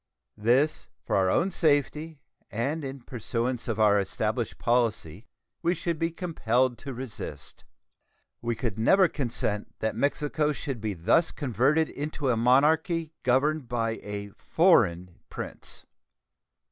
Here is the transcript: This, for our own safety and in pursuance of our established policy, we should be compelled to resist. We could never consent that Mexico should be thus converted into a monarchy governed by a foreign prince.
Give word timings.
This, 0.39 0.87
for 1.05 1.15
our 1.15 1.29
own 1.29 1.51
safety 1.51 2.19
and 2.49 2.83
in 2.83 3.01
pursuance 3.01 3.67
of 3.67 3.79
our 3.79 3.99
established 3.99 4.57
policy, 4.57 5.27
we 5.61 5.75
should 5.75 5.99
be 5.99 6.09
compelled 6.09 6.79
to 6.79 6.91
resist. 6.95 7.65
We 8.41 8.55
could 8.55 8.79
never 8.79 9.07
consent 9.07 9.75
that 9.77 9.95
Mexico 9.95 10.53
should 10.53 10.81
be 10.81 10.95
thus 10.95 11.29
converted 11.29 11.87
into 11.87 12.29
a 12.29 12.35
monarchy 12.35 13.13
governed 13.21 13.67
by 13.67 13.97
a 14.01 14.29
foreign 14.29 15.19
prince. 15.29 15.85